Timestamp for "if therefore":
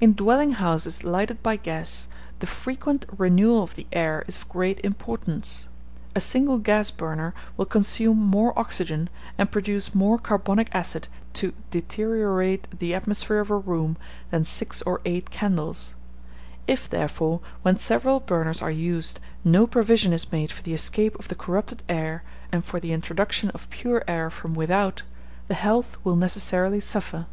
16.68-17.40